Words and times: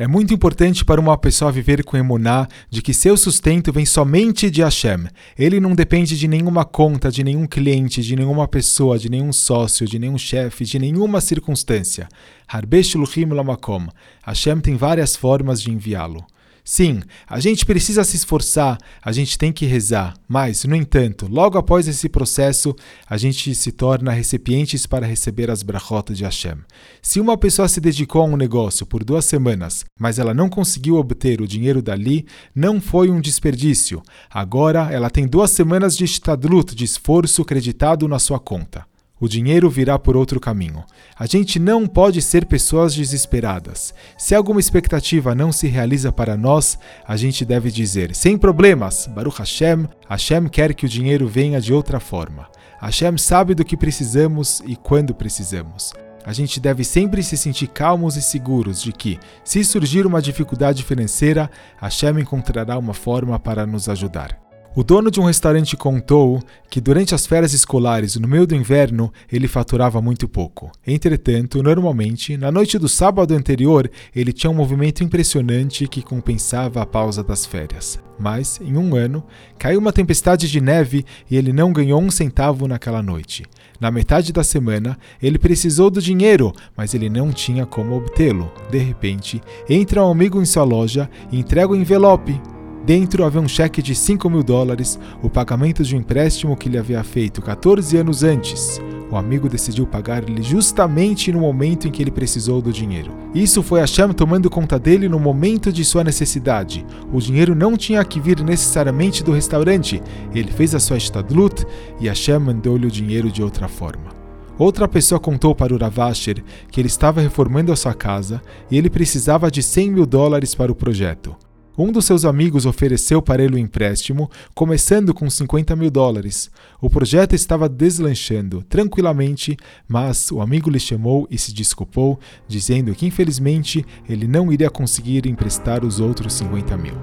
É 0.00 0.06
muito 0.06 0.32
importante 0.32 0.84
para 0.84 1.00
uma 1.00 1.18
pessoa 1.18 1.50
viver 1.50 1.82
com 1.82 1.96
emuná 1.96 2.46
de 2.70 2.80
que 2.80 2.94
seu 2.94 3.16
sustento 3.16 3.72
vem 3.72 3.84
somente 3.84 4.48
de 4.48 4.62
Hashem. 4.62 5.08
Ele 5.36 5.58
não 5.58 5.74
depende 5.74 6.16
de 6.16 6.28
nenhuma 6.28 6.64
conta, 6.64 7.10
de 7.10 7.24
nenhum 7.24 7.48
cliente, 7.48 8.00
de 8.00 8.14
nenhuma 8.14 8.46
pessoa, 8.46 8.96
de 8.96 9.10
nenhum 9.10 9.32
sócio, 9.32 9.88
de 9.88 9.98
nenhum 9.98 10.16
chefe, 10.16 10.64
de 10.64 10.78
nenhuma 10.78 11.20
circunstância. 11.20 12.08
Harbesh 12.46 12.94
Luchim 12.94 13.24
Lamakom. 13.24 13.88
Hashem 14.22 14.60
tem 14.60 14.76
várias 14.76 15.16
formas 15.16 15.60
de 15.60 15.72
enviá-lo. 15.72 16.24
Sim, 16.70 17.00
a 17.26 17.40
gente 17.40 17.64
precisa 17.64 18.04
se 18.04 18.14
esforçar, 18.14 18.76
a 19.02 19.10
gente 19.10 19.38
tem 19.38 19.50
que 19.50 19.64
rezar, 19.64 20.12
mas, 20.28 20.64
no 20.64 20.76
entanto, 20.76 21.26
logo 21.26 21.56
após 21.56 21.88
esse 21.88 22.10
processo, 22.10 22.76
a 23.08 23.16
gente 23.16 23.54
se 23.54 23.72
torna 23.72 24.12
recipientes 24.12 24.84
para 24.84 25.06
receber 25.06 25.50
as 25.50 25.62
brachotas 25.62 26.18
de 26.18 26.24
Hashem. 26.24 26.58
Se 27.00 27.20
uma 27.20 27.38
pessoa 27.38 27.68
se 27.68 27.80
dedicou 27.80 28.20
a 28.20 28.26
um 28.26 28.36
negócio 28.36 28.84
por 28.84 29.02
duas 29.02 29.24
semanas, 29.24 29.86
mas 29.98 30.18
ela 30.18 30.34
não 30.34 30.50
conseguiu 30.50 30.96
obter 30.96 31.40
o 31.40 31.48
dinheiro 31.48 31.80
dali, 31.80 32.26
não 32.54 32.82
foi 32.82 33.10
um 33.10 33.18
desperdício. 33.18 34.02
Agora 34.28 34.92
ela 34.92 35.08
tem 35.08 35.26
duas 35.26 35.50
semanas 35.50 35.96
de 35.96 36.04
estadlut, 36.04 36.74
de 36.74 36.84
esforço 36.84 37.46
creditado 37.46 38.06
na 38.06 38.18
sua 38.18 38.38
conta. 38.38 38.87
O 39.20 39.28
dinheiro 39.28 39.68
virá 39.68 39.98
por 39.98 40.16
outro 40.16 40.38
caminho. 40.38 40.84
A 41.18 41.26
gente 41.26 41.58
não 41.58 41.86
pode 41.86 42.22
ser 42.22 42.46
pessoas 42.46 42.94
desesperadas. 42.94 43.92
Se 44.16 44.34
alguma 44.34 44.60
expectativa 44.60 45.34
não 45.34 45.50
se 45.50 45.66
realiza 45.66 46.12
para 46.12 46.36
nós, 46.36 46.78
a 47.06 47.16
gente 47.16 47.44
deve 47.44 47.70
dizer: 47.70 48.14
sem 48.14 48.38
problemas, 48.38 49.08
Baruch 49.08 49.38
Hashem, 49.38 49.88
Hashem 50.08 50.48
quer 50.48 50.72
que 50.72 50.86
o 50.86 50.88
dinheiro 50.88 51.26
venha 51.26 51.60
de 51.60 51.72
outra 51.72 51.98
forma. 51.98 52.48
Hashem 52.80 53.18
sabe 53.18 53.54
do 53.54 53.64
que 53.64 53.76
precisamos 53.76 54.62
e 54.64 54.76
quando 54.76 55.12
precisamos. 55.12 55.92
A 56.24 56.32
gente 56.32 56.60
deve 56.60 56.84
sempre 56.84 57.22
se 57.22 57.36
sentir 57.36 57.68
calmos 57.68 58.16
e 58.16 58.22
seguros 58.22 58.82
de 58.82 58.92
que, 58.92 59.18
se 59.42 59.64
surgir 59.64 60.06
uma 60.06 60.22
dificuldade 60.22 60.84
financeira, 60.84 61.50
Hashem 61.80 62.20
encontrará 62.20 62.78
uma 62.78 62.94
forma 62.94 63.38
para 63.38 63.66
nos 63.66 63.88
ajudar. 63.88 64.47
O 64.76 64.84
dono 64.84 65.10
de 65.10 65.18
um 65.18 65.24
restaurante 65.24 65.76
contou 65.76 66.40
que 66.70 66.80
durante 66.80 67.14
as 67.14 67.26
férias 67.26 67.52
escolares, 67.52 68.16
no 68.16 68.28
meio 68.28 68.46
do 68.46 68.54
inverno, 68.54 69.12
ele 69.32 69.48
faturava 69.48 70.00
muito 70.00 70.28
pouco. 70.28 70.70
Entretanto, 70.86 71.62
normalmente, 71.62 72.36
na 72.36 72.52
noite 72.52 72.78
do 72.78 72.88
sábado 72.88 73.34
anterior, 73.34 73.90
ele 74.14 74.32
tinha 74.32 74.50
um 74.50 74.54
movimento 74.54 75.02
impressionante 75.02 75.88
que 75.88 76.02
compensava 76.02 76.80
a 76.80 76.86
pausa 76.86 77.24
das 77.24 77.44
férias. 77.44 77.98
Mas, 78.20 78.60
em 78.60 78.76
um 78.76 78.94
ano, 78.94 79.24
caiu 79.58 79.80
uma 79.80 79.92
tempestade 79.92 80.48
de 80.48 80.60
neve 80.60 81.04
e 81.30 81.36
ele 81.36 81.52
não 81.52 81.72
ganhou 81.72 82.00
um 82.00 82.10
centavo 82.10 82.68
naquela 82.68 83.02
noite. 83.02 83.44
Na 83.80 83.90
metade 83.90 84.32
da 84.32 84.44
semana, 84.44 84.98
ele 85.22 85.38
precisou 85.38 85.88
do 85.88 86.02
dinheiro, 86.02 86.52
mas 86.76 86.94
ele 86.94 87.08
não 87.08 87.32
tinha 87.32 87.64
como 87.64 87.96
obtê-lo. 87.96 88.52
De 88.70 88.78
repente, 88.78 89.40
entra 89.68 90.04
um 90.04 90.10
amigo 90.10 90.40
em 90.40 90.44
sua 90.44 90.64
loja 90.64 91.08
e 91.32 91.38
entrega 91.38 91.72
o 91.72 91.76
envelope. 91.76 92.40
Dentro 92.88 93.22
havia 93.22 93.38
um 93.38 93.46
cheque 93.46 93.82
de 93.82 93.94
5 93.94 94.30
mil 94.30 94.42
dólares, 94.42 94.98
o 95.22 95.28
pagamento 95.28 95.84
de 95.84 95.94
um 95.94 95.98
empréstimo 95.98 96.56
que 96.56 96.70
ele 96.70 96.78
havia 96.78 97.04
feito 97.04 97.42
14 97.42 97.94
anos 97.98 98.22
antes. 98.22 98.80
O 99.10 99.16
amigo 99.16 99.46
decidiu 99.46 99.86
pagar-lhe 99.86 100.42
justamente 100.42 101.30
no 101.30 101.40
momento 101.40 101.86
em 101.86 101.90
que 101.90 102.02
ele 102.02 102.10
precisou 102.10 102.62
do 102.62 102.72
dinheiro. 102.72 103.12
Isso 103.34 103.62
foi 103.62 103.80
Hashem 103.80 104.14
tomando 104.14 104.48
conta 104.48 104.78
dele 104.78 105.06
no 105.06 105.20
momento 105.20 105.70
de 105.70 105.84
sua 105.84 106.02
necessidade. 106.02 106.82
O 107.12 107.20
dinheiro 107.20 107.54
não 107.54 107.76
tinha 107.76 108.02
que 108.02 108.18
vir 108.18 108.42
necessariamente 108.42 109.22
do 109.22 109.32
restaurante. 109.32 110.02
Ele 110.34 110.50
fez 110.50 110.74
a 110.74 110.80
sua 110.80 110.96
estadlut 110.96 111.66
e 112.00 112.08
Hashem 112.08 112.38
mandou-lhe 112.38 112.86
o 112.86 112.90
dinheiro 112.90 113.30
de 113.30 113.42
outra 113.42 113.68
forma. 113.68 114.16
Outra 114.58 114.88
pessoa 114.88 115.20
contou 115.20 115.54
para 115.54 115.74
o 115.74 115.78
Ravasher 115.78 116.42
que 116.70 116.80
ele 116.80 116.88
estava 116.88 117.20
reformando 117.20 117.70
a 117.70 117.76
sua 117.76 117.92
casa 117.92 118.40
e 118.70 118.78
ele 118.78 118.88
precisava 118.88 119.50
de 119.50 119.62
100 119.62 119.90
mil 119.90 120.06
dólares 120.06 120.54
para 120.54 120.72
o 120.72 120.74
projeto. 120.74 121.36
Um 121.78 121.92
dos 121.92 122.06
seus 122.06 122.24
amigos 122.24 122.66
ofereceu 122.66 123.22
para 123.22 123.40
ele 123.40 123.54
um 123.54 123.58
empréstimo, 123.58 124.28
começando 124.52 125.14
com 125.14 125.30
50 125.30 125.76
mil 125.76 125.92
dólares. 125.92 126.50
O 126.80 126.90
projeto 126.90 127.34
estava 127.34 127.68
deslanchando 127.68 128.64
tranquilamente, 128.68 129.56
mas 129.86 130.32
o 130.32 130.40
amigo 130.40 130.68
lhe 130.68 130.80
chamou 130.80 131.28
e 131.30 131.38
se 131.38 131.54
desculpou, 131.54 132.18
dizendo 132.48 132.92
que 132.96 133.06
infelizmente 133.06 133.86
ele 134.08 134.26
não 134.26 134.52
iria 134.52 134.68
conseguir 134.68 135.24
emprestar 135.28 135.84
os 135.84 136.00
outros 136.00 136.32
50 136.32 136.76
mil. 136.76 136.94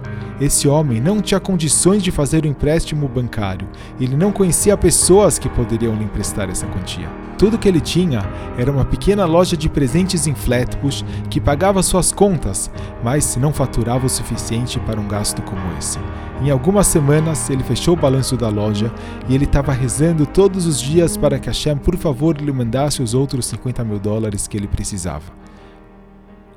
Esse 0.41 0.68
homem 0.68 1.00
não 1.00 1.22
tinha 1.22 1.40
condições 1.40 2.03
de 2.03 2.12
fazer 2.12 2.44
o 2.44 2.47
um 2.50 2.52
empréstimo 2.52 3.08
bancário, 3.08 3.69
ele 3.97 4.18
não 4.18 4.34
conhecia 4.34 4.75
pessoas 4.75 5.40
que 5.40 5.47
poderiam 5.47 5.96
lhe 5.96 6.03
emprestar 6.03 6.50
essa 6.50 6.68
quantia. 6.68 7.09
Tudo 7.38 7.57
que 7.57 7.68
ele 7.68 7.81
tinha 7.81 8.22
era 8.57 8.72
uma 8.72 8.85
pequena 8.85 9.25
loja 9.25 9.57
de 9.57 9.68
presentes 9.68 10.25
em 10.25 10.34
Flatbush 10.34 11.03
que 11.29 11.41
pagava 11.41 11.84
suas 11.84 12.12
contas, 12.12 12.72
mas 13.03 13.35
não 13.35 13.51
faturava 13.51 14.06
o 14.06 14.09
suficiente 14.09 14.79
para 14.79 15.00
um 15.00 15.07
gasto 15.07 15.41
como 15.41 15.62
esse. 15.78 16.00
Em 16.41 16.50
algumas 16.50 16.88
semanas, 16.88 17.50
ele 17.50 17.63
fechou 17.63 17.94
o 17.94 18.00
balanço 18.00 18.38
da 18.38 18.47
loja 18.47 18.91
e 19.28 19.35
ele 19.35 19.46
estava 19.46 19.73
rezando 19.73 20.25
todos 20.25 20.66
os 20.66 20.79
dias 20.79 21.18
para 21.18 21.40
que 21.40 21.47
Hashem, 21.47 21.78
por 21.78 21.97
favor, 21.97 22.38
lhe 22.38 22.51
mandasse 22.51 23.01
os 23.01 23.13
outros 23.13 23.46
50 23.47 23.84
mil 23.84 24.00
dólares 24.00 24.47
que 24.47 24.56
ele 24.56 24.67
precisava. 24.67 25.46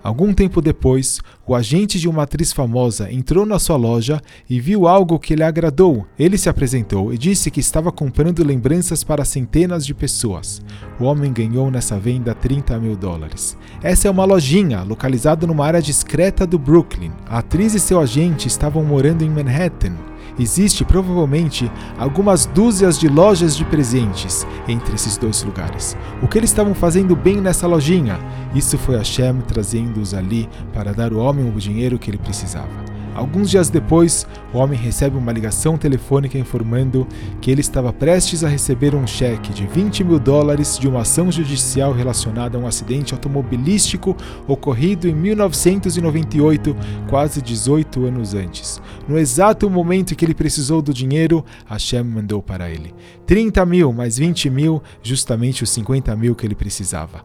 Algum 0.02 0.32
tempo 0.32 0.62
depois, 0.62 1.20
o 1.46 1.54
agente 1.54 1.98
de 1.98 2.08
uma 2.08 2.22
atriz 2.22 2.52
famosa 2.52 3.12
entrou 3.12 3.44
na 3.44 3.58
sua 3.58 3.76
loja 3.76 4.20
e 4.48 4.60
viu 4.60 4.86
algo 4.86 5.18
que 5.18 5.34
lhe 5.34 5.42
agradou. 5.42 6.06
Ele 6.18 6.38
se 6.38 6.48
apresentou 6.48 7.12
e 7.12 7.18
disse 7.18 7.50
que 7.50 7.60
estava 7.60 7.90
comprando 7.90 8.44
lembranças 8.44 9.02
para 9.02 9.24
centenas 9.24 9.84
de 9.84 9.94
pessoas. 9.94 10.62
O 11.00 11.04
homem 11.04 11.32
ganhou 11.32 11.70
nessa 11.70 11.98
venda 11.98 12.34
30 12.34 12.78
mil 12.78 12.96
dólares. 12.96 13.56
Essa 13.82 14.08
é 14.08 14.10
uma 14.10 14.24
lojinha 14.24 14.82
localizada 14.82 15.46
numa 15.46 15.66
área 15.66 15.82
discreta 15.82 16.46
do 16.46 16.58
Brooklyn. 16.58 17.12
A 17.28 17.38
atriz 17.38 17.74
e 17.74 17.80
seu 17.80 18.00
agente 18.00 18.46
estavam 18.46 18.84
morando 18.84 19.24
em 19.24 19.30
Manhattan. 19.30 19.94
Existe 20.38 20.84
provavelmente 20.84 21.70
algumas 21.98 22.46
dúzias 22.46 22.98
de 22.98 23.08
lojas 23.08 23.56
de 23.56 23.64
presentes 23.64 24.46
entre 24.68 24.94
esses 24.94 25.16
dois 25.16 25.42
lugares. 25.42 25.96
O 26.22 26.28
que 26.28 26.38
eles 26.38 26.50
estavam 26.50 26.74
fazendo 26.74 27.16
bem 27.16 27.40
nessa 27.40 27.66
lojinha? 27.66 28.18
Isso 28.54 28.78
foi 28.78 28.96
Hashem 28.96 29.40
trazendo-os 29.46 30.14
ali 30.14 30.48
para 30.72 30.92
dar 30.92 31.12
ao 31.12 31.18
homem 31.18 31.48
o 31.48 31.58
dinheiro 31.58 31.98
que 31.98 32.10
ele 32.10 32.18
precisava. 32.18 32.98
Alguns 33.18 33.50
dias 33.50 33.68
depois, 33.68 34.28
o 34.54 34.58
homem 34.58 34.78
recebe 34.78 35.16
uma 35.16 35.32
ligação 35.32 35.76
telefônica 35.76 36.38
informando 36.38 37.04
que 37.40 37.50
ele 37.50 37.60
estava 37.60 37.92
prestes 37.92 38.44
a 38.44 38.48
receber 38.48 38.94
um 38.94 39.08
cheque 39.08 39.52
de 39.52 39.66
20 39.66 40.04
mil 40.04 40.20
dólares 40.20 40.78
de 40.78 40.86
uma 40.86 41.00
ação 41.00 41.30
judicial 41.32 41.92
relacionada 41.92 42.56
a 42.56 42.60
um 42.60 42.66
acidente 42.66 43.12
automobilístico 43.12 44.16
ocorrido 44.46 45.08
em 45.08 45.14
1998, 45.14 46.76
quase 47.08 47.42
18 47.42 48.06
anos 48.06 48.34
antes. 48.34 48.80
No 49.08 49.18
exato 49.18 49.70
momento 49.70 50.14
que 50.14 50.22
ele 50.22 50.34
precisou 50.34 50.82
do 50.82 50.92
dinheiro, 50.92 51.42
Hashem 51.66 52.04
mandou 52.04 52.42
para 52.42 52.68
ele 52.68 52.94
30 53.26 53.64
mil 53.64 53.92
mais 53.92 54.18
20 54.18 54.50
mil, 54.50 54.82
justamente 55.02 55.62
os 55.64 55.70
50 55.70 56.14
mil 56.14 56.34
que 56.34 56.46
ele 56.46 56.54
precisava. 56.54 57.22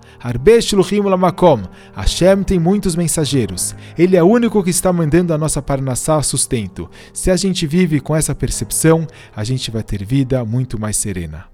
Hashem 1.93 2.43
tem 2.43 2.57
muitos 2.57 2.95
mensageiros. 2.95 3.75
Ele 3.97 4.15
é 4.15 4.23
o 4.23 4.27
único 4.27 4.63
que 4.63 4.69
está 4.69 4.93
mandando 4.93 5.33
a 5.33 5.37
nossa 5.37 5.61
parnassá 5.61 6.21
sustento. 6.23 6.89
Se 7.13 7.29
a 7.29 7.35
gente 7.35 7.67
vive 7.67 7.99
com 7.99 8.15
essa 8.15 8.33
percepção, 8.33 9.05
a 9.35 9.43
gente 9.43 9.69
vai 9.69 9.83
ter 9.83 10.05
vida 10.05 10.45
muito 10.45 10.79
mais 10.79 10.95
serena. 10.95 11.52